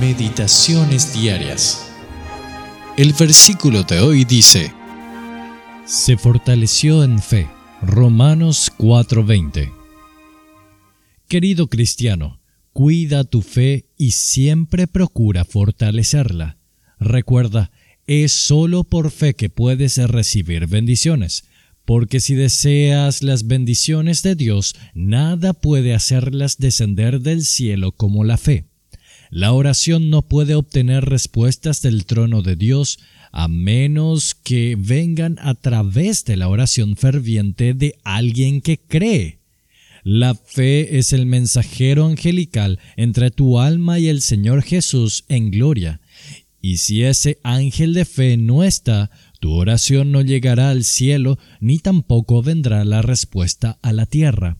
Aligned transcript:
Meditaciones 0.00 1.12
diarias. 1.12 1.86
El 2.96 3.12
versículo 3.12 3.82
de 3.82 4.00
hoy 4.00 4.24
dice, 4.24 4.72
Se 5.84 6.16
fortaleció 6.16 7.04
en 7.04 7.20
fe. 7.20 7.48
Romanos 7.82 8.72
4:20. 8.78 9.70
Querido 11.28 11.68
cristiano, 11.68 12.40
cuida 12.72 13.24
tu 13.24 13.42
fe 13.42 13.86
y 13.98 14.12
siempre 14.12 14.86
procura 14.86 15.44
fortalecerla. 15.44 16.58
Recuerda, 16.98 17.70
es 18.06 18.32
solo 18.32 18.84
por 18.84 19.10
fe 19.10 19.34
que 19.34 19.50
puedes 19.50 19.98
recibir 19.98 20.68
bendiciones, 20.68 21.44
porque 21.84 22.20
si 22.20 22.34
deseas 22.34 23.22
las 23.22 23.46
bendiciones 23.46 24.22
de 24.22 24.36
Dios, 24.36 24.74
nada 24.94 25.52
puede 25.52 25.92
hacerlas 25.94 26.56
descender 26.58 27.20
del 27.20 27.44
cielo 27.44 27.92
como 27.92 28.24
la 28.24 28.38
fe. 28.38 28.71
La 29.34 29.54
oración 29.54 30.10
no 30.10 30.20
puede 30.20 30.54
obtener 30.54 31.06
respuestas 31.06 31.80
del 31.80 32.04
trono 32.04 32.42
de 32.42 32.54
Dios 32.54 32.98
a 33.32 33.48
menos 33.48 34.34
que 34.34 34.76
vengan 34.78 35.38
a 35.40 35.54
través 35.54 36.26
de 36.26 36.36
la 36.36 36.48
oración 36.48 36.96
ferviente 36.96 37.72
de 37.72 37.96
alguien 38.04 38.60
que 38.60 38.78
cree. 38.78 39.38
La 40.04 40.34
fe 40.34 40.98
es 40.98 41.14
el 41.14 41.24
mensajero 41.24 42.04
angelical 42.04 42.78
entre 42.98 43.30
tu 43.30 43.58
alma 43.58 43.98
y 43.98 44.08
el 44.08 44.20
Señor 44.20 44.60
Jesús 44.60 45.24
en 45.28 45.50
gloria. 45.50 46.02
Y 46.60 46.76
si 46.76 47.02
ese 47.02 47.38
ángel 47.42 47.94
de 47.94 48.04
fe 48.04 48.36
no 48.36 48.62
está, 48.62 49.10
tu 49.40 49.52
oración 49.52 50.12
no 50.12 50.20
llegará 50.20 50.68
al 50.68 50.84
cielo 50.84 51.38
ni 51.58 51.78
tampoco 51.78 52.42
vendrá 52.42 52.84
la 52.84 53.00
respuesta 53.00 53.78
a 53.80 53.94
la 53.94 54.04
tierra. 54.04 54.58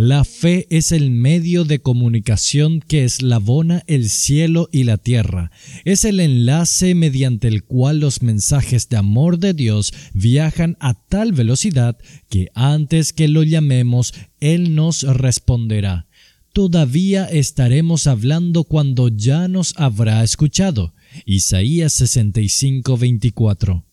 La 0.00 0.22
fe 0.22 0.68
es 0.70 0.92
el 0.92 1.10
medio 1.10 1.64
de 1.64 1.80
comunicación 1.80 2.78
que 2.78 3.02
eslabona 3.02 3.82
el 3.88 4.08
cielo 4.08 4.68
y 4.70 4.84
la 4.84 4.96
tierra. 4.96 5.50
Es 5.84 6.04
el 6.04 6.20
enlace 6.20 6.94
mediante 6.94 7.48
el 7.48 7.64
cual 7.64 7.98
los 7.98 8.22
mensajes 8.22 8.88
de 8.88 8.96
amor 8.96 9.40
de 9.40 9.54
Dios 9.54 9.92
viajan 10.12 10.76
a 10.78 10.94
tal 10.94 11.32
velocidad 11.32 11.98
que 12.28 12.46
antes 12.54 13.12
que 13.12 13.26
lo 13.26 13.42
llamemos, 13.42 14.14
Él 14.38 14.76
nos 14.76 15.02
responderá. 15.02 16.06
Todavía 16.52 17.24
estaremos 17.24 18.06
hablando 18.06 18.62
cuando 18.62 19.08
ya 19.08 19.48
nos 19.48 19.74
habrá 19.78 20.22
escuchado. 20.22 20.94
Isaías 21.26 21.92
65, 21.94 22.96
24. 22.96 23.84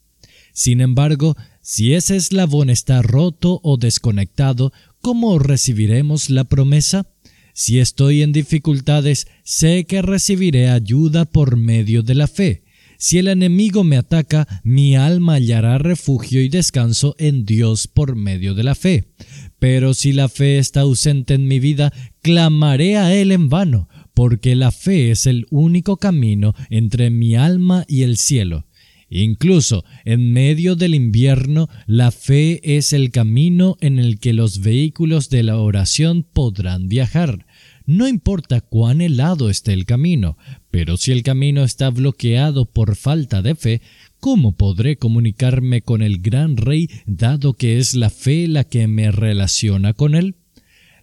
Sin 0.53 0.81
embargo, 0.81 1.35
si 1.67 1.95
ese 1.95 2.15
eslabón 2.15 2.69
está 2.69 3.01
roto 3.01 3.59
o 3.63 3.77
desconectado, 3.77 4.71
¿cómo 5.05 5.37
recibiremos 5.37 6.31
la 6.31 6.45
promesa? 6.45 7.05
Si 7.53 7.77
estoy 7.77 8.23
en 8.23 8.31
dificultades, 8.31 9.27
sé 9.43 9.85
que 9.85 10.01
recibiré 10.01 10.71
ayuda 10.71 11.25
por 11.25 11.57
medio 11.57 12.01
de 12.01 12.15
la 12.15 12.25
fe. 12.25 12.63
Si 12.97 13.19
el 13.19 13.27
enemigo 13.27 13.83
me 13.83 13.97
ataca, 13.97 14.47
mi 14.63 14.95
alma 14.95 15.35
hallará 15.35 15.77
refugio 15.77 16.41
y 16.41 16.49
descanso 16.49 17.15
en 17.19 17.45
Dios 17.45 17.87
por 17.87 18.15
medio 18.15 18.55
de 18.55 18.63
la 18.63 18.73
fe. 18.73 19.11
Pero 19.59 19.93
si 19.93 20.11
la 20.11 20.27
fe 20.27 20.57
está 20.57 20.79
ausente 20.79 21.35
en 21.35 21.47
mi 21.47 21.59
vida, 21.59 21.93
clamaré 22.23 22.97
a 22.97 23.13
Él 23.13 23.31
en 23.31 23.47
vano, 23.47 23.87
porque 24.15 24.55
la 24.55 24.71
fe 24.71 25.11
es 25.11 25.27
el 25.27 25.45
único 25.51 25.97
camino 25.97 26.55
entre 26.71 27.11
mi 27.11 27.35
alma 27.35 27.85
y 27.87 28.01
el 28.01 28.17
cielo. 28.17 28.64
Incluso 29.09 29.85
en 30.03 30.33
medio 30.33 30.75
del 30.75 30.95
invierno, 30.95 31.69
la 31.85 32.11
fe 32.11 32.77
es 32.77 32.91
el 32.91 33.11
camino 33.11 33.77
en 33.79 33.99
el 33.99 34.19
que 34.19 34.33
los 34.33 34.61
vehículos 34.61 35.29
de 35.29 35.43
la 35.43 35.57
oración 35.57 36.23
podrán 36.23 36.87
viajar. 36.89 37.45
No 37.85 38.07
importa 38.07 38.61
cuán 38.61 39.01
helado 39.01 39.49
esté 39.49 39.73
el 39.73 39.85
camino, 39.85 40.37
pero 40.71 40.97
si 40.97 41.11
el 41.11 41.21
camino 41.21 41.63
está 41.63 41.91
bloqueado 41.91 42.65
por 42.65 42.95
falta 42.95 43.43
de 43.43 43.53
fe, 43.53 43.81
¿cómo 44.19 44.53
podré 44.53 44.97
comunicarme 44.97 45.83
con 45.83 46.01
el 46.01 46.19
gran 46.19 46.57
Rey 46.57 46.89
dado 47.05 47.53
que 47.53 47.77
es 47.77 47.93
la 47.93 48.09
fe 48.09 48.47
la 48.47 48.63
que 48.63 48.87
me 48.87 49.11
relaciona 49.11 49.93
con 49.93 50.15
él? 50.15 50.35